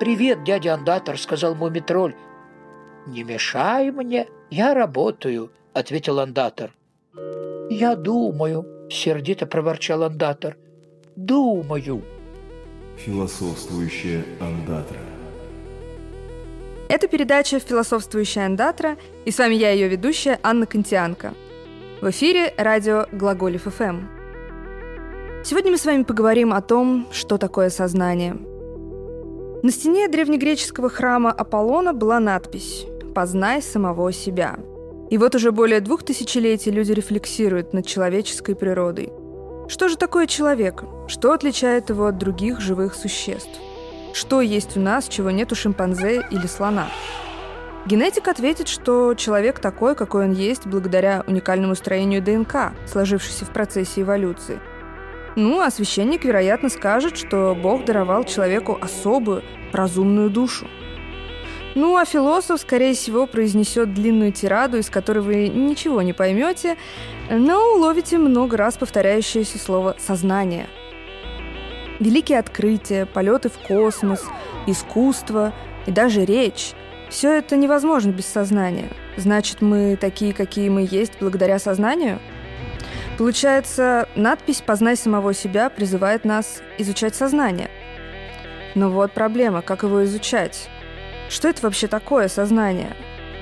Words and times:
«Привет, 0.00 0.44
дядя 0.44 0.72
Андатор»,— 0.72 1.18
сказал 1.20 1.54
мумитроль. 1.54 2.14
«Не 3.06 3.22
мешай 3.22 3.90
мне, 3.90 4.28
я 4.50 4.72
работаю»,— 4.72 5.52
ответил 5.74 6.20
Андатор. 6.20 6.70
«Я 7.68 7.96
думаю»,— 7.96 8.64
сердито 8.90 9.44
проворчал 9.44 10.02
Андатор. 10.02 10.56
«Думаю». 11.16 12.02
Философствующая 12.96 14.24
Андатра. 14.40 15.00
Это 16.88 17.06
передача 17.06 17.58
«Философствующая 17.60 18.46
Андатра», 18.46 18.96
и 19.26 19.30
с 19.30 19.38
вами 19.38 19.54
я, 19.54 19.70
ее 19.70 19.88
ведущая, 19.88 20.40
Анна 20.42 20.64
Контианко. 20.64 21.34
В 22.00 22.08
эфире 22.08 22.54
радио 22.56 23.04
«Глаголев 23.12 23.64
ФМ». 23.64 24.06
Сегодня 25.44 25.72
мы 25.72 25.76
с 25.76 25.84
вами 25.84 26.04
поговорим 26.04 26.54
о 26.54 26.62
том, 26.62 27.06
что 27.12 27.36
такое 27.36 27.68
сознание. 27.68 28.49
На 29.62 29.70
стене 29.70 30.08
древнегреческого 30.08 30.88
храма 30.88 31.30
Аполлона 31.30 31.92
была 31.92 32.18
надпись 32.18 32.86
«Познай 33.14 33.60
самого 33.60 34.10
себя». 34.10 34.56
И 35.10 35.18
вот 35.18 35.34
уже 35.34 35.52
более 35.52 35.80
двух 35.80 36.02
тысячелетий 36.02 36.72
люди 36.72 36.92
рефлексируют 36.92 37.74
над 37.74 37.84
человеческой 37.84 38.54
природой. 38.54 39.12
Что 39.68 39.88
же 39.90 39.98
такое 39.98 40.26
человек? 40.26 40.84
Что 41.08 41.32
отличает 41.32 41.90
его 41.90 42.06
от 42.06 42.16
других 42.16 42.58
живых 42.58 42.94
существ? 42.94 43.50
Что 44.14 44.40
есть 44.40 44.78
у 44.78 44.80
нас, 44.80 45.08
чего 45.08 45.30
нет 45.30 45.52
у 45.52 45.54
шимпанзе 45.54 46.26
или 46.30 46.46
слона? 46.46 46.88
Генетик 47.84 48.28
ответит, 48.28 48.66
что 48.66 49.14
человек 49.14 49.58
такой, 49.58 49.94
какой 49.94 50.24
он 50.24 50.32
есть, 50.32 50.66
благодаря 50.66 51.22
уникальному 51.26 51.74
строению 51.74 52.22
ДНК, 52.22 52.72
сложившейся 52.86 53.44
в 53.44 53.50
процессе 53.50 54.00
эволюции. 54.00 54.58
Ну, 55.36 55.60
а 55.60 55.70
священник, 55.70 56.24
вероятно, 56.24 56.68
скажет, 56.68 57.16
что 57.16 57.56
Бог 57.60 57.84
даровал 57.84 58.24
человеку 58.24 58.78
особую, 58.80 59.42
разумную 59.72 60.30
душу. 60.30 60.66
Ну, 61.76 61.96
а 61.96 62.04
философ, 62.04 62.60
скорее 62.60 62.94
всего, 62.94 63.26
произнесет 63.26 63.94
длинную 63.94 64.32
тираду, 64.32 64.78
из 64.78 64.90
которой 64.90 65.20
вы 65.20 65.48
ничего 65.48 66.02
не 66.02 66.12
поймете, 66.12 66.76
но 67.30 67.74
уловите 67.76 68.18
много 68.18 68.56
раз 68.56 68.76
повторяющееся 68.76 69.58
слово 69.58 69.94
«сознание», 69.98 70.66
Великие 72.00 72.38
открытия, 72.38 73.04
полеты 73.04 73.50
в 73.50 73.58
космос, 73.58 74.24
искусство 74.66 75.52
и 75.86 75.90
даже 75.90 76.24
речь– 76.24 76.72
все 77.10 77.36
это 77.36 77.56
невозможно 77.56 78.10
без 78.10 78.24
сознания. 78.26 78.88
Значит, 79.16 79.60
мы 79.60 79.96
такие, 80.00 80.32
какие 80.32 80.68
мы 80.68 80.86
есть, 80.88 81.14
благодаря 81.20 81.58
сознанию? 81.58 82.20
Получается, 83.20 84.08
надпись 84.14 84.62
«Познай 84.64 84.96
самого 84.96 85.34
себя» 85.34 85.68
призывает 85.68 86.24
нас 86.24 86.62
изучать 86.78 87.14
сознание. 87.14 87.70
Но 88.74 88.88
вот 88.88 89.12
проблема, 89.12 89.60
как 89.60 89.82
его 89.82 90.02
изучать? 90.04 90.70
Что 91.28 91.48
это 91.48 91.60
вообще 91.60 91.86
такое 91.86 92.28
сознание? 92.28 92.96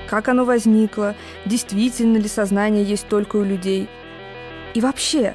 Как 0.09 0.27
оно 0.27 0.43
возникло? 0.43 1.15
Действительно 1.45 2.17
ли 2.17 2.27
сознание 2.27 2.83
есть 2.83 3.07
только 3.07 3.37
у 3.37 3.43
людей? 3.45 3.87
И 4.73 4.81
вообще, 4.81 5.33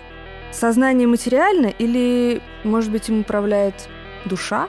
Сознание 0.52 1.08
материально 1.08 1.68
или, 1.68 2.42
может 2.64 2.92
быть, 2.92 3.08
им 3.08 3.20
управляет 3.20 3.88
душа? 4.26 4.68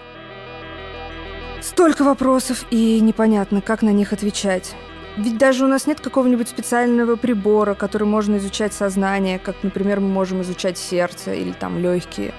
Столько 1.61 2.05
вопросов, 2.05 2.63
и 2.71 3.01
непонятно, 3.01 3.59
как 3.59 3.81
на 3.81 3.89
них 3.89 4.13
отвечать. 4.13 4.73
Ведь 5.17 5.37
даже 5.37 5.63
у 5.63 5.67
нас 5.67 5.87
нет 5.87 6.01
какого-нибудь 6.01 6.49
специального 6.49 7.15
прибора, 7.15 7.73
который 7.73 8.05
можно 8.05 8.35
изучать 8.37 8.73
сознание, 8.73 9.39
как, 9.39 9.55
например, 9.63 10.01
мы 10.01 10.09
можем 10.09 10.41
изучать 10.41 10.77
сердце 10.77 11.33
или 11.33 11.53
там 11.53 11.79
легкие. 11.79 12.33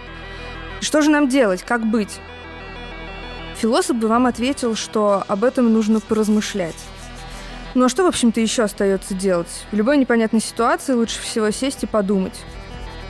Что 0.81 1.01
же 1.01 1.11
нам 1.11 1.29
делать? 1.29 1.63
Как 1.63 1.87
быть? 1.87 2.21
Философ 3.57 3.97
бы 3.97 4.09
вам 4.09 4.27
ответил, 4.27 4.75
что 4.75 5.25
об 5.27 5.43
этом 5.43 5.73
нужно 5.73 6.01
поразмышлять. 6.01 6.77
Ну 7.75 7.87
а 7.87 7.89
что, 7.89 8.05
в 8.05 8.09
общем-то, 8.09 8.41
еще 8.41 8.63
остается 8.63 9.15
делать? 9.15 9.65
В 9.73 9.77
любой 9.77 9.97
непонятной 9.97 10.41
ситуации 10.41 10.93
лучше 10.93 11.21
всего 11.21 11.51
сесть 11.51 11.83
и 11.83 11.87
подумать. 11.87 12.39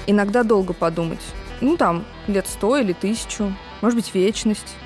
Иногда 0.07 0.45
долго 0.45 0.73
подумать. 0.73 1.21
Ну, 1.61 1.77
там, 1.77 2.05
лет 2.29 2.47
сто 2.47 2.77
или 2.77 2.93
тысячу, 2.93 3.53
может 3.81 3.99
быть, 3.99 4.15
вечность. 4.15 4.77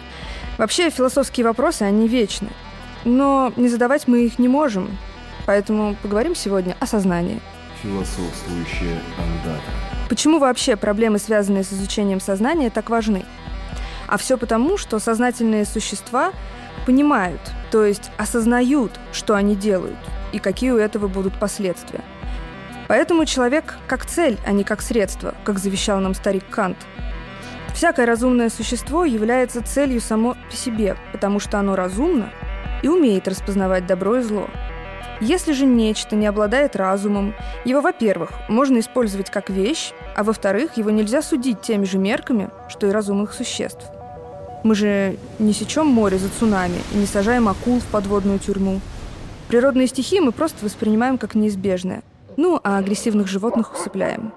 Вообще, 0.56 0.88
философские 0.88 1.44
вопросы, 1.44 1.82
они 1.82 2.08
вечны. 2.08 2.48
Но 3.04 3.52
не 3.56 3.68
задавать 3.68 4.08
мы 4.08 4.26
их 4.26 4.38
не 4.38 4.48
можем. 4.48 4.96
Поэтому 5.46 5.96
поговорим 6.02 6.34
сегодня 6.34 6.76
о 6.80 6.86
сознании. 6.86 7.40
Философствующая 7.82 9.00
андата. 9.18 9.62
Почему 10.08 10.38
вообще 10.38 10.76
проблемы, 10.76 11.18
связанные 11.18 11.64
с 11.64 11.72
изучением 11.72 12.20
сознания, 12.20 12.70
так 12.70 12.90
важны? 12.90 13.24
А 14.06 14.16
все 14.16 14.36
потому, 14.36 14.76
что 14.76 14.98
сознательные 14.98 15.64
существа 15.64 16.32
понимают, 16.84 17.40
то 17.70 17.84
есть 17.84 18.10
осознают, 18.18 18.92
что 19.12 19.34
они 19.34 19.54
делают 19.54 19.98
и 20.32 20.38
какие 20.38 20.72
у 20.72 20.78
этого 20.78 21.08
будут 21.08 21.38
последствия. 21.38 22.00
Поэтому 22.88 23.24
человек 23.24 23.76
как 23.86 24.04
цель, 24.04 24.36
а 24.44 24.50
не 24.50 24.64
как 24.64 24.82
средство, 24.82 25.34
как 25.44 25.58
завещал 25.58 26.00
нам 26.00 26.14
старик 26.14 26.44
Кант. 26.50 26.76
Всякое 27.72 28.04
разумное 28.04 28.50
существо 28.50 29.04
является 29.04 29.62
целью 29.62 30.00
само 30.00 30.36
по 30.50 30.56
себе, 30.56 30.96
потому 31.12 31.38
что 31.38 31.60
оно 31.60 31.76
разумно 31.76 32.32
и 32.82 32.88
умеет 32.88 33.28
распознавать 33.28 33.86
добро 33.86 34.16
и 34.16 34.22
зло. 34.22 34.48
Если 35.20 35.52
же 35.52 35.66
нечто 35.66 36.16
не 36.16 36.26
обладает 36.26 36.76
разумом, 36.76 37.34
его, 37.66 37.82
во-первых, 37.82 38.30
можно 38.48 38.78
использовать 38.78 39.30
как 39.30 39.50
вещь, 39.50 39.92
а 40.16 40.24
во-вторых, 40.24 40.78
его 40.78 40.90
нельзя 40.90 41.20
судить 41.20 41.60
теми 41.60 41.84
же 41.84 41.98
мерками, 41.98 42.48
что 42.68 42.86
и 42.86 42.90
разумных 42.90 43.34
существ. 43.34 43.84
Мы 44.64 44.74
же 44.74 45.16
не 45.38 45.52
сечем 45.52 45.86
море 45.86 46.18
за 46.18 46.28
цунами 46.30 46.78
и 46.94 46.96
не 46.96 47.06
сажаем 47.06 47.48
акул 47.48 47.80
в 47.80 47.86
подводную 47.86 48.38
тюрьму. 48.38 48.80
Природные 49.48 49.88
стихии 49.88 50.20
мы 50.20 50.32
просто 50.32 50.64
воспринимаем 50.64 51.18
как 51.18 51.34
неизбежное. 51.34 52.02
Ну, 52.36 52.58
а 52.62 52.78
агрессивных 52.78 53.26
животных 53.26 53.74
усыпляем. 53.74 54.32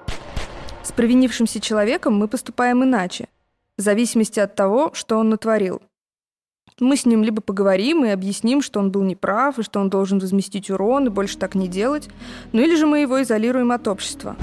С 0.82 0.92
провинившимся 0.92 1.62
человеком 1.62 2.18
мы 2.18 2.28
поступаем 2.28 2.84
иначе, 2.84 3.28
в 3.78 3.82
зависимости 3.82 4.40
от 4.40 4.56
того, 4.56 4.92
что 4.94 5.18
он 5.18 5.30
натворил. 5.30 5.82
Мы 6.80 6.98
с 6.98 7.06
ним 7.06 7.24
либо 7.24 7.42
поговорим 7.42 8.06
и 8.06 8.10
объясним, 8.10 8.62
что 8.62 8.80
он 8.80 8.92
был 8.92 9.04
неправ, 9.04 9.60
и 9.60 9.64
что 9.64 9.80
он 9.80 9.90
должен 9.90 10.20
возместить 10.20 10.70
урон 10.70 11.08
и 11.08 11.10
больше 11.10 11.38
так 11.38 11.56
не 11.56 11.68
делать, 11.68 12.10
ну 12.52 12.62
или 12.62 12.76
же 12.76 12.86
мы 12.86 13.00
его 13.00 13.22
изолируем 13.22 13.72
от 13.72 13.88
общества. 13.88 14.36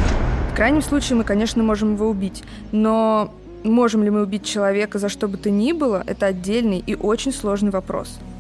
В 0.53 0.57
крайнем 0.57 0.83
случае 0.83 1.17
мы, 1.17 1.25
конечно, 1.25 1.63
можем 1.63 1.95
его 1.95 2.09
убить, 2.09 2.43
но 2.73 3.33
можем 3.65 4.03
ли 4.03 4.11
мы 4.11 4.23
убить 4.23 4.45
человека 4.45 4.99
за 4.99 5.09
что 5.09 5.29
бы 5.29 5.37
то 5.37 5.51
ни 5.51 5.73
было, 5.73 6.03
это 6.07 6.27
отдельный 6.27 6.83
и 6.87 6.95
очень 6.95 7.33
сложный 7.33 7.71
вопрос– 7.71 8.19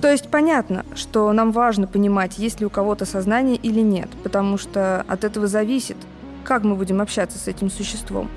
то 0.00 0.08
есть 0.10 0.28
понятно, 0.28 0.84
что 0.94 1.32
нам 1.32 1.50
важно 1.50 1.86
понимать, 1.88 2.38
есть 2.38 2.60
ли 2.60 2.66
у 2.66 2.70
кого-то 2.70 3.04
сознание 3.04 3.56
или 3.56 3.80
нет, 3.80 4.08
потому 4.22 4.56
что 4.56 5.04
от 5.08 5.24
этого 5.24 5.48
зависит, 5.48 5.96
как 6.44 6.62
мы 6.62 6.76
будем 6.76 7.00
общаться 7.00 7.38
с 7.38 7.48
этим 7.48 7.68
существом. 7.68 8.28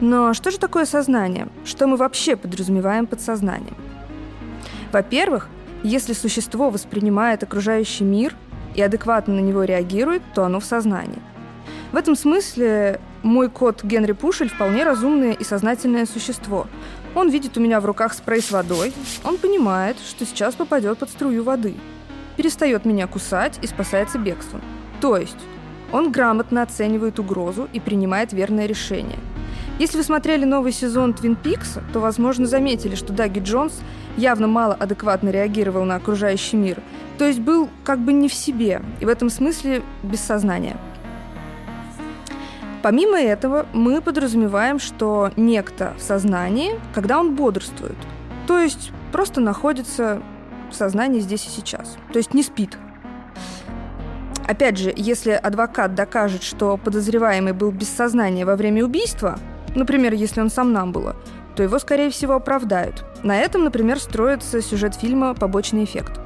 Но 0.00 0.34
что 0.34 0.50
же 0.50 0.58
такое 0.58 0.86
сознание? 0.86 1.46
Что 1.64 1.86
мы 1.86 1.96
вообще 1.96 2.34
подразумеваем 2.34 3.06
под 3.06 3.20
сознанием? 3.20 3.76
Во-первых, 4.92 5.48
если 5.82 6.12
существо 6.12 6.70
воспринимает 6.70 7.42
окружающий 7.42 8.04
мир 8.04 8.34
и 8.74 8.82
адекватно 8.82 9.34
на 9.34 9.40
него 9.40 9.64
реагирует, 9.64 10.22
то 10.34 10.44
оно 10.44 10.60
в 10.60 10.64
сознании. 10.64 11.22
В 11.92 11.96
этом 11.96 12.16
смысле 12.16 13.00
мой 13.22 13.48
кот 13.48 13.82
Генри 13.82 14.12
Пушель 14.12 14.48
вполне 14.48 14.84
разумное 14.84 15.32
и 15.32 15.44
сознательное 15.44 16.06
существо, 16.06 16.66
он 17.14 17.28
видит 17.28 17.56
у 17.56 17.60
меня 17.60 17.80
в 17.80 17.86
руках 17.86 18.14
спрей 18.14 18.40
с 18.40 18.50
водой. 18.50 18.92
Он 19.24 19.36
понимает, 19.36 19.96
что 19.98 20.24
сейчас 20.24 20.54
попадет 20.54 20.98
под 20.98 21.10
струю 21.10 21.42
воды. 21.42 21.74
Перестает 22.36 22.84
меня 22.84 23.06
кусать 23.06 23.58
и 23.62 23.66
спасается 23.66 24.18
бегством. 24.18 24.62
То 25.00 25.16
есть 25.16 25.36
он 25.92 26.12
грамотно 26.12 26.62
оценивает 26.62 27.18
угрозу 27.18 27.68
и 27.72 27.80
принимает 27.80 28.32
верное 28.32 28.66
решение. 28.66 29.18
Если 29.80 29.96
вы 29.96 30.04
смотрели 30.04 30.44
новый 30.44 30.72
сезон 30.72 31.14
Твин 31.14 31.34
Пикса, 31.34 31.82
то, 31.92 32.00
возможно, 32.00 32.46
заметили, 32.46 32.94
что 32.94 33.12
Даги 33.12 33.40
Джонс 33.40 33.80
явно 34.20 34.46
мало 34.46 34.74
адекватно 34.74 35.30
реагировал 35.30 35.84
на 35.84 35.96
окружающий 35.96 36.56
мир, 36.56 36.78
то 37.18 37.26
есть 37.26 37.40
был 37.40 37.68
как 37.84 37.98
бы 37.98 38.12
не 38.12 38.28
в 38.28 38.34
себе, 38.34 38.82
и 39.00 39.04
в 39.04 39.08
этом 39.08 39.30
смысле 39.30 39.82
без 40.02 40.20
сознания– 40.20 40.76
Помимо 42.82 43.20
этого, 43.20 43.66
мы 43.74 44.00
подразумеваем, 44.00 44.78
что 44.78 45.30
некто 45.36 45.92
в 45.98 46.02
сознании, 46.02 46.80
когда 46.94 47.20
он 47.20 47.34
бодрствует, 47.36 47.96
то 48.46 48.58
есть 48.58 48.90
просто 49.12 49.40
находится 49.40 50.22
в 50.70 50.74
сознании 50.74 51.20
здесь 51.20 51.46
и 51.46 51.50
сейчас, 51.50 51.98
то 52.12 52.18
есть 52.18 52.32
не 52.32 52.42
спит. 52.42 52.78
Опять 54.48 54.78
же, 54.78 54.92
если 54.96 55.32
адвокат 55.32 55.94
докажет, 55.94 56.42
что 56.42 56.78
подозреваемый 56.78 57.52
был 57.52 57.70
без 57.70 57.88
сознания 57.88 58.46
во 58.46 58.56
время 58.56 58.84
убийства, 58.84 59.38
например, 59.74 60.14
если 60.14 60.40
он 60.40 60.48
сам 60.48 60.72
нам 60.72 60.90
было, 60.90 61.16
то 61.54 61.62
его, 61.62 61.78
скорее 61.78 62.10
всего, 62.10 62.34
оправдают. 62.34 63.04
На 63.22 63.38
этом, 63.38 63.64
например, 63.64 63.98
строится 63.98 64.62
сюжет 64.62 64.94
фильма 64.94 65.34
«Побочный 65.34 65.84
эффект». 65.84 66.20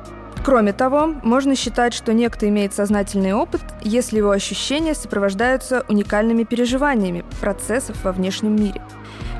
Кроме 0.44 0.74
того, 0.74 1.06
можно 1.22 1.56
считать, 1.56 1.94
что 1.94 2.12
некто 2.12 2.46
имеет 2.48 2.74
сознательный 2.74 3.32
опыт, 3.32 3.62
если 3.80 4.18
его 4.18 4.30
ощущения 4.30 4.94
сопровождаются 4.94 5.86
уникальными 5.88 6.44
переживаниями 6.44 7.24
процессов 7.40 7.96
во 8.04 8.12
внешнем 8.12 8.54
мире. 8.54 8.82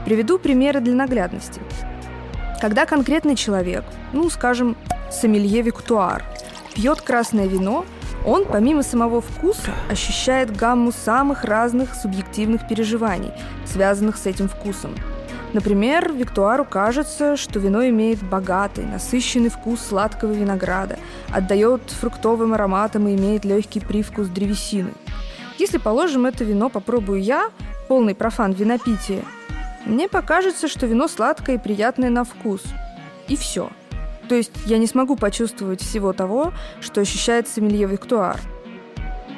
Приведу 0.06 0.38
примеры 0.38 0.80
для 0.80 0.94
наглядности. 0.94 1.60
Когда 2.60 2.86
конкретный 2.86 3.36
человек, 3.36 3.84
ну, 4.14 4.30
скажем, 4.30 4.76
сомелье 5.10 5.60
Виктуар, 5.60 6.24
пьет 6.74 7.02
красное 7.02 7.46
вино, 7.46 7.84
он, 8.24 8.46
помимо 8.46 8.82
самого 8.82 9.20
вкуса, 9.20 9.72
ощущает 9.90 10.56
гамму 10.56 10.92
самых 10.92 11.44
разных 11.44 11.94
субъективных 11.94 12.66
переживаний, 12.66 13.32
связанных 13.66 14.16
с 14.16 14.24
этим 14.24 14.48
вкусом. 14.48 14.94
Например, 15.54 16.12
Виктуару 16.12 16.66
кажется, 16.66 17.38
что 17.38 17.58
вино 17.58 17.88
имеет 17.88 18.22
богатый, 18.22 18.84
насыщенный 18.84 19.48
вкус 19.48 19.80
сладкого 19.80 20.32
винограда, 20.32 20.98
отдает 21.32 21.80
фруктовым 21.90 22.52
ароматам 22.52 23.08
и 23.08 23.14
имеет 23.14 23.46
легкий 23.46 23.80
привкус 23.80 24.28
древесины. 24.28 24.92
Если, 25.58 25.78
положим, 25.78 26.26
это 26.26 26.44
вино 26.44 26.68
попробую 26.68 27.22
я, 27.22 27.50
полный 27.88 28.14
профан 28.14 28.52
винопития, 28.52 29.22
мне 29.86 30.08
покажется, 30.08 30.68
что 30.68 30.84
вино 30.84 31.08
сладкое 31.08 31.56
и 31.56 31.58
приятное 31.58 32.10
на 32.10 32.24
вкус. 32.24 32.62
И 33.28 33.36
все– 33.36 33.70
то 34.28 34.34
есть 34.34 34.52
я 34.66 34.78
не 34.78 34.86
смогу 34.86 35.16
почувствовать 35.16 35.82
всего 35.82 36.12
того, 36.12 36.52
что 36.80 37.00
ощущает 37.00 37.48
сомелье 37.48 37.86
Виктуар. 37.86 38.40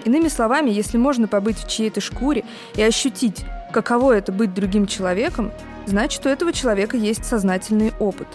Иными 0.04 0.28
словами, 0.28 0.70
если 0.70 0.96
можно 0.96 1.26
побыть 1.26 1.58
в 1.58 1.68
чьей-то 1.68 2.00
шкуре 2.00 2.44
и 2.76 2.82
ощутить, 2.82 3.44
каково 3.82 4.16
это 4.16 4.32
быть 4.32 4.54
другим 4.54 4.86
человеком, 4.86 5.52
значит, 5.84 6.24
у 6.24 6.30
этого 6.30 6.50
человека 6.50 6.96
есть 6.96 7.26
сознательный 7.26 7.92
опыт. 7.98 8.26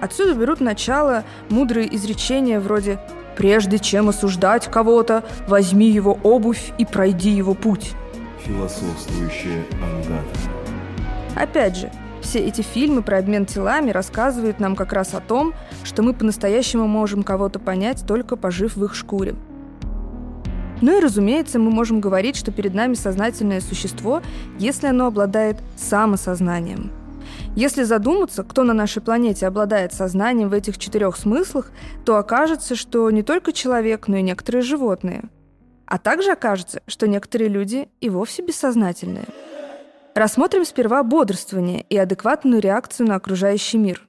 Отсюда 0.00 0.34
берут 0.34 0.60
начало 0.60 1.24
мудрые 1.50 1.92
изречения 1.96 2.60
вроде 2.60 3.00
«Прежде 3.36 3.80
чем 3.80 4.08
осуждать 4.08 4.70
кого-то, 4.70 5.24
возьми 5.48 5.90
его 5.90 6.16
обувь 6.22 6.72
и 6.78 6.84
пройди 6.84 7.30
его 7.30 7.54
путь». 7.54 7.90
Философствующая 8.44 9.64
андата. 9.82 10.38
Опять 11.34 11.76
же, 11.76 11.90
все 12.20 12.38
эти 12.38 12.62
фильмы 12.62 13.02
про 13.02 13.18
обмен 13.18 13.46
телами 13.46 13.90
рассказывают 13.90 14.60
нам 14.60 14.76
как 14.76 14.92
раз 14.92 15.12
о 15.14 15.20
том, 15.20 15.54
что 15.82 16.04
мы 16.04 16.14
по-настоящему 16.14 16.86
можем 16.86 17.24
кого-то 17.24 17.58
понять, 17.58 18.04
только 18.06 18.36
пожив 18.36 18.76
в 18.76 18.84
их 18.84 18.94
шкуре. 18.94 19.34
Ну 20.84 20.98
и, 20.98 21.00
разумеется, 21.00 21.58
мы 21.58 21.70
можем 21.70 21.98
говорить, 21.98 22.36
что 22.36 22.52
перед 22.52 22.74
нами 22.74 22.92
сознательное 22.92 23.62
существо, 23.62 24.20
если 24.58 24.86
оно 24.86 25.06
обладает 25.06 25.56
самосознанием. 25.78 26.92
Если 27.56 27.84
задуматься, 27.84 28.42
кто 28.44 28.64
на 28.64 28.74
нашей 28.74 29.00
планете 29.00 29.46
обладает 29.46 29.94
сознанием 29.94 30.50
в 30.50 30.52
этих 30.52 30.76
четырех 30.76 31.16
смыслах, 31.16 31.70
то 32.04 32.18
окажется, 32.18 32.76
что 32.76 33.10
не 33.10 33.22
только 33.22 33.54
человек, 33.54 34.08
но 34.08 34.18
и 34.18 34.22
некоторые 34.22 34.60
животные. 34.60 35.22
А 35.86 35.96
также 35.96 36.32
окажется, 36.32 36.82
что 36.86 37.08
некоторые 37.08 37.48
люди 37.48 37.88
и 38.02 38.10
вовсе 38.10 38.42
бессознательные– 38.42 39.24
Рассмотрим 40.14 40.64
сперва 40.64 41.02
бодрствование 41.02 41.84
и 41.90 41.96
адекватную 41.96 42.60
реакцию 42.60 43.08
на 43.08 43.16
окружающий 43.16 43.78
мир. 43.78 44.08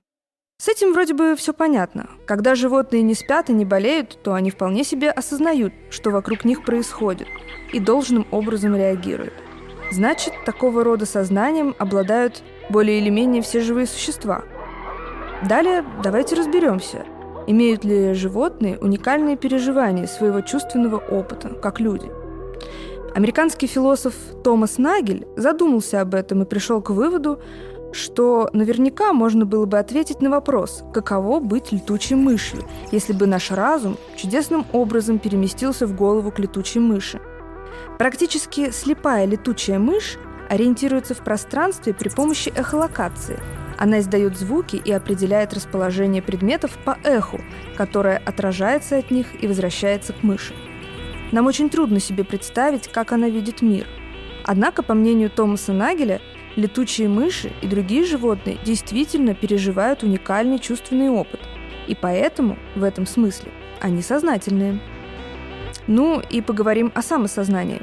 С 0.57 0.69
этим 0.69 0.93
вроде 0.93 1.13
бы 1.13 1.35
все 1.35 1.53
понятно. 1.53 2.07
Когда 2.25 2.55
животные 2.55 3.01
не 3.01 3.13
спят 3.13 3.49
и 3.49 3.53
не 3.53 3.65
болеют, 3.65 4.17
то 4.23 4.33
они 4.33 4.51
вполне 4.51 4.85
себе 4.85 5.11
осознают, 5.11 5.73
что 5.89 6.11
вокруг 6.11 6.45
них 6.45 6.63
происходит, 6.63 7.27
и 7.73 7.79
должным 7.81 8.25
образом 8.31 8.73
реагируют. 8.73 9.33
Значит, 9.91 10.33
такого 10.45 10.85
рода 10.85 11.05
сознанием 11.05 11.75
обладают 11.77 12.41
более 12.69 12.99
или 12.99 13.09
менее 13.09 13.41
все 13.41 13.59
живые 13.59 13.85
существа. 13.85 14.45
Далее 15.47 15.83
давайте 16.01 16.35
разберемся, 16.35 17.05
имеют 17.47 17.83
ли 17.83 18.13
животные 18.13 18.77
уникальные 18.79 19.35
переживания 19.35 20.07
своего 20.07 20.39
чувственного 20.39 20.97
опыта, 20.97 21.49
как 21.49 21.81
люди– 21.81 22.09
Американский 23.15 23.67
философ 23.67 24.13
Томас 24.43 24.77
Нагель 24.77 25.25
задумался 25.37 26.01
об 26.01 26.15
этом 26.15 26.41
и 26.41 26.45
пришел 26.45 26.81
к 26.81 26.89
выводу, 26.89 27.39
что 27.95 28.49
наверняка 28.51 29.13
можно 29.13 29.45
было 29.45 29.65
бы 29.65 29.79
ответить 29.79 30.21
на 30.21 30.29
вопрос, 30.29 30.83
каково 30.93 31.39
быть 31.39 31.71
летучей 31.71 32.17
мышью, 32.17 32.63
если 32.91 33.13
бы 33.13 33.25
наш 33.25 33.51
разум 33.51 33.97
чудесным 34.17 34.65
образом 34.73 35.17
переместился 35.17 35.87
в 35.87 35.95
голову 35.95 36.29
к 36.31 36.39
летучей 36.39 36.81
мыши. 36.81 37.21
Практически 37.97 38.71
слепая 38.71 39.25
летучая 39.25 39.79
мышь 39.79 40.17
ориентируется 40.49 41.15
в 41.15 41.23
пространстве 41.23 41.93
при 41.93 42.09
помощи 42.09 42.49
эхолокации. 42.49 43.39
Она 43.77 43.99
издает 43.99 44.37
звуки 44.37 44.75
и 44.75 44.91
определяет 44.91 45.53
расположение 45.53 46.21
предметов 46.21 46.77
по 46.83 46.97
эху, 47.03 47.39
которое 47.77 48.17
отражается 48.17 48.97
от 48.97 49.09
них 49.09 49.41
и 49.41 49.47
возвращается 49.47 50.11
к 50.11 50.21
мыши. 50.21 50.53
Нам 51.31 51.47
очень 51.47 51.69
трудно 51.69 51.99
себе 51.99 52.25
представить, 52.25 52.89
как 52.89 53.13
она 53.13 53.29
видит 53.29 53.61
мир. 53.61 53.87
Однако, 54.43 54.83
по 54.83 54.93
мнению 54.93 55.29
Томаса 55.29 55.73
Нагеля, 55.73 56.21
летучие 56.55 57.09
мыши 57.09 57.51
и 57.61 57.67
другие 57.67 58.05
животные 58.05 58.57
действительно 58.63 59.33
переживают 59.33 60.03
уникальный 60.03 60.59
чувственный 60.59 61.09
опыт. 61.09 61.41
И 61.87 61.95
поэтому, 61.95 62.57
в 62.75 62.83
этом 62.83 63.05
смысле, 63.05 63.51
они 63.79 64.01
сознательные. 64.01 64.79
Ну 65.87 66.19
и 66.19 66.41
поговорим 66.41 66.91
о 66.95 67.01
самосознании. 67.01 67.81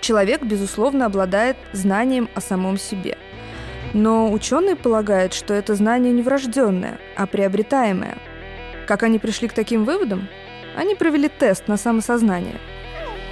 Человек, 0.00 0.42
безусловно, 0.42 1.06
обладает 1.06 1.56
знанием 1.72 2.28
о 2.34 2.40
самом 2.40 2.76
себе. 2.76 3.16
Но 3.94 4.30
ученые 4.32 4.74
полагают, 4.74 5.32
что 5.32 5.54
это 5.54 5.74
знание 5.74 6.12
не 6.12 6.22
врожденное, 6.22 6.98
а 7.16 7.26
приобретаемое. 7.26 8.18
Как 8.86 9.02
они 9.02 9.18
пришли 9.18 9.48
к 9.48 9.52
таким 9.52 9.84
выводам? 9.84 10.28
Они 10.76 10.94
провели 10.94 11.28
тест 11.28 11.68
на 11.68 11.76
самосознание. 11.76 12.58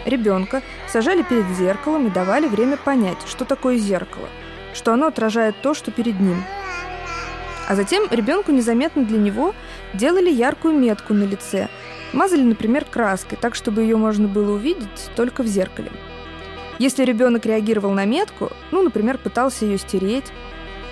Ребенка 0.05 0.63
сажали 0.89 1.23
перед 1.23 1.47
зеркалом 1.57 2.07
и 2.07 2.11
давали 2.11 2.49
время 2.49 2.77
понять, 2.77 3.19
что 3.27 3.45
такое 3.45 3.77
зеркало, 3.77 4.29
что 4.73 4.93
оно 4.93 5.07
отражает 5.07 5.57
то, 5.63 5.75
что 5.75 5.91
перед 5.91 6.19
ним. 6.21 6.43
А 7.69 7.75
затем 7.77 8.09
ребенку 8.11 8.51
незаметно 8.53 9.05
для 9.05 9.19
него 9.19 9.55
делали 9.95 10.31
яркую 10.31 10.75
метку 10.79 11.15
на 11.15 11.25
лице, 11.25 11.69
мазали, 12.13 12.43
например, 12.43 12.85
краской, 12.85 13.39
так, 13.41 13.55
чтобы 13.55 13.83
ее 13.83 13.97
можно 13.97 14.27
было 14.27 14.55
увидеть 14.55 15.11
только 15.15 15.43
в 15.43 15.47
зеркале. 15.47 15.93
Если 16.79 17.05
ребенок 17.05 17.47
реагировал 17.47 17.93
на 17.93 18.07
метку, 18.07 18.51
ну, 18.71 18.83
например, 18.83 19.19
пытался 19.19 19.67
ее 19.67 19.79
стереть, 19.79 20.33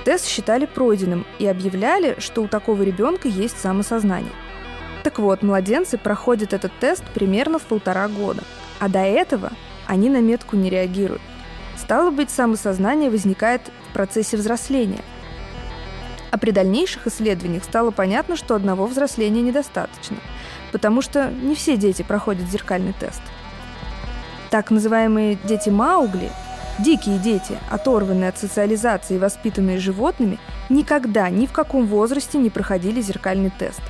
тест 0.05 0.27
считали 0.27 0.67
пройденным 0.67 1.27
и 1.39 1.47
объявляли, 1.47 2.17
что 2.19 2.43
у 2.43 2.47
такого 2.49 2.83
ребенка 2.83 3.27
есть 3.27 3.59
самосознание– 3.59 4.33
так 5.03 5.19
вот, 5.21 5.43
младенцы 5.43 5.97
проходят 5.97 6.53
этот 6.53 6.73
тест 6.81 7.05
примерно 7.15 7.59
в 7.59 7.63
полтора 7.63 8.09
года, 8.09 8.43
а 8.79 8.89
до 8.89 9.01
этого 9.01 9.53
они 9.87 10.11
на 10.11 10.21
метку 10.21 10.57
не 10.57 10.71
реагируют. 10.71 11.23
Стало 11.77 12.11
быть, 12.11 12.31
самосознание 12.31 13.11
возникает 13.11 13.63
в 13.89 13.93
процессе 13.93 14.37
взросления. 14.37 15.03
А 16.31 16.39
при 16.39 16.51
дальнейших 16.51 17.07
исследованиях 17.07 17.65
стало 17.65 17.91
понятно, 17.91 18.37
что 18.37 18.55
одного 18.55 18.87
взросления 18.87 19.41
недостаточно, 19.41 20.19
потому 20.73 21.01
что 21.01 21.31
не 21.31 21.55
все 21.55 21.77
дети 21.77 22.03
проходят 22.03 22.49
зеркальный 22.49 22.93
тест. 22.93 23.23
Так 24.51 24.71
называемые 24.71 25.39
дети 25.45 25.71
Маугли, 25.71 26.31
дикие 26.79 27.19
дети, 27.19 27.59
оторванные 27.71 28.29
от 28.29 28.39
социализации 28.39 29.15
и 29.15 29.19
воспитанные 29.19 29.79
животными, 29.79 30.39
никогда 30.69 31.31
ни 31.31 31.47
в 31.47 31.53
каком 31.53 31.87
возрасте 31.87 32.39
не 32.39 32.51
проходили 32.51 33.01
зеркальный 33.01 33.51
тест. 33.51 33.81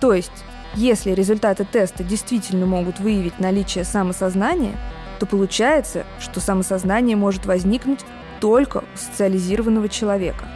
То 0.00 0.12
есть 0.12 0.44
если 0.74 1.10
результаты 1.10 1.64
теста 1.64 2.04
действительно 2.04 2.66
могут 2.66 3.00
выявить 3.00 3.38
наличие 3.40 3.84
самосознания, 3.84 4.76
то 5.18 5.26
получается, 5.26 6.04
что 6.20 6.40
самосознание 6.40 7.16
может 7.16 7.46
возникнуть 7.46 8.00
только 8.40 8.78
у 8.78 8.96
социализированного 8.96 9.88
человека. 9.88 10.46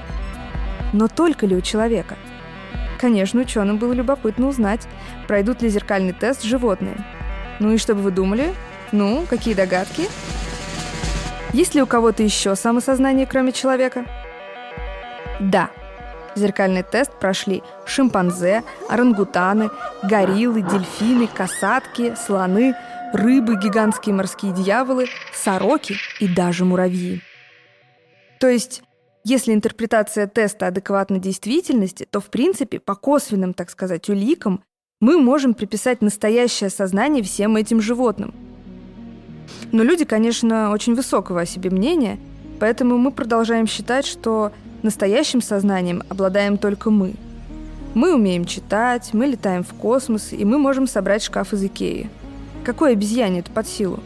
Но 0.93 1.09
только 1.09 1.47
ли 1.47 1.57
у 1.57 1.61
человека? 1.61 2.17
Конечно, 2.99 3.41
ученым 3.41 3.79
было 3.79 3.93
любопытно 3.93 4.49
узнать, 4.49 4.87
пройдут 5.27 5.61
ли 5.61 5.69
зеркальный 5.69 6.13
тест 6.13 6.43
животные. 6.43 7.05
Ну 7.59 7.73
и 7.73 7.79
что 7.79 7.95
бы 7.95 8.03
вы 8.03 8.11
думали? 8.11 8.55
Ну, 8.93 9.27
какие 9.29 9.55
догадки? 9.55 10.09
Есть 11.53 11.75
ли 11.75 11.83
у 11.83 11.87
кого-то 11.87 12.23
еще 12.23 12.57
самосознание, 12.57 13.27
кроме 13.27 13.53
человека? 13.53 14.05
Да, 15.41 15.71
Зеркальный 16.37 16.83
тест 16.83 17.13
прошли 17.21 17.63
шимпанзе, 17.87 18.65
орангутаны, 18.89 19.71
гориллы, 20.03 20.63
дельфины, 20.63 21.29
касатки, 21.29 22.15
слоны, 22.17 22.75
рыбы, 23.13 23.57
гигантские 23.57 24.15
морские 24.15 24.53
дьяволы, 24.53 25.07
сороки 25.33 25.97
и 26.19 26.29
даже 26.29 26.65
муравьи. 26.65 27.23
То 28.41 28.49
есть, 28.49 28.83
если 29.25 29.55
интерпретация 29.55 30.27
теста 30.27 30.67
адекватна 30.67 31.19
действительности, 31.19 32.07
то, 32.11 32.21
в 32.21 32.27
принципе, 32.27 32.81
по 32.81 32.95
косвенным, 32.95 33.55
так 33.55 33.71
сказать, 33.71 34.09
уликам 34.09 34.63
мы 35.01 35.19
можем 35.19 35.55
приписать 35.55 36.03
настоящее 36.03 36.71
сознание 36.71 37.23
всем 37.23 37.57
этим 37.57 37.81
животным. 37.81 38.35
Но 39.71 39.83
люди, 39.83 40.05
конечно, 40.05 40.73
очень 40.73 40.95
высокого 40.95 41.43
о 41.43 41.47
себе 41.47 41.71
мнения, 41.71 42.19
поэтому 42.61 42.97
мы 42.99 43.11
продолжаем 43.13 43.67
считать, 43.67 44.07
что 44.07 44.53
Настоящим 44.85 45.43
сознанием 45.43 46.05
обладаем 46.09 46.57
только 46.57 46.91
мы. 46.91 47.15
Мы 47.95 48.15
умеем 48.15 48.45
читать, 48.45 49.11
мы 49.13 49.27
летаем 49.27 49.65
в 49.65 49.75
космос, 49.75 50.33
и 50.33 50.45
мы 50.45 50.59
можем 50.59 50.87
собрать 50.87 51.25
шкаф 51.25 51.53
из 51.53 51.65
Икеи. 51.65 52.09
Какой 52.65 52.93
обезьяне 52.93 53.41
это 53.41 53.51
под 53.51 53.67
силу? 53.67 53.99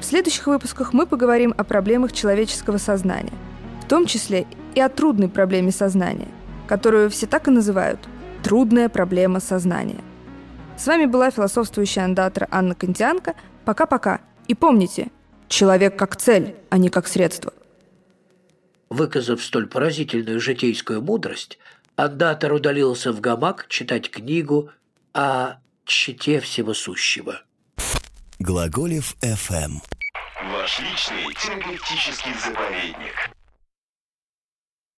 В 0.00 0.04
следующих 0.04 0.46
выпусках 0.46 0.92
мы 0.92 1.06
поговорим 1.06 1.54
о 1.56 1.64
проблемах 1.64 2.12
человеческого 2.12 2.76
сознания, 2.76 3.32
в 3.82 3.88
том 3.88 4.04
числе 4.04 4.46
и 4.74 4.80
о 4.80 4.90
трудной 4.90 5.30
проблеме 5.30 5.70
сознания– 5.70 6.28
которую 6.70 7.10
все 7.10 7.26
так 7.26 7.48
и 7.48 7.50
называют– 7.50 7.98
трудная 8.44 8.88
проблема 8.88 9.40
сознания. 9.40 9.98
С 10.76 10.86
вами 10.86 11.06
была 11.06 11.32
философствующая 11.32 12.04
андатра 12.04 12.46
Анна 12.52 12.76
Кантианка. 12.76 13.34
Пока-пока. 13.64 14.20
И 14.46 14.54
помните, 14.54 15.08
человек 15.48 15.96
как 15.98 16.14
цель, 16.14 16.54
а 16.70 16.78
не 16.78 16.88
как 16.88 17.08
средство. 17.08 17.52
Выказав 18.90 19.42
столь 19.42 19.68
поразительную 19.68 20.40
житейскую 20.40 21.00
мудрость, 21.00 21.58
андатор 21.94 22.52
удалился 22.52 23.12
в 23.12 23.20
гамак 23.20 23.66
читать 23.68 24.10
книгу 24.10 24.70
о 25.14 25.58
чите 25.84 26.40
всего 26.40 26.74
сущего. 26.74 27.42
Глаголев 28.40 29.14
FM. 29.22 29.80
Ваш 30.52 30.80
личный 30.80 31.32
терапевтический 31.34 32.32
заповедник. 32.34 33.30